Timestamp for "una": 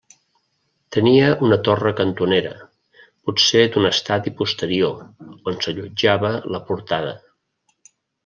1.47-1.57